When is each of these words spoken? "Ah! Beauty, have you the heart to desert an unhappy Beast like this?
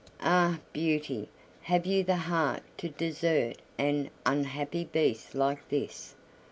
"Ah! 0.23 0.57
Beauty, 0.73 1.29
have 1.61 1.85
you 1.85 2.03
the 2.03 2.15
heart 2.15 2.63
to 2.75 2.89
desert 2.89 3.57
an 3.77 4.09
unhappy 4.25 4.85
Beast 4.85 5.35
like 5.35 5.69
this? 5.69 6.15